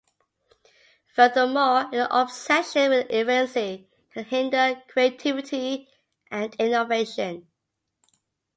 Furthermore, 1.13 1.87
an 1.93 2.07
obsession 2.09 2.89
with 2.89 3.05
efficiency 3.11 3.87
can 4.11 4.25
hinder 4.25 4.81
creativity 4.87 5.89
and 6.31 6.55
innovation. 6.55 7.45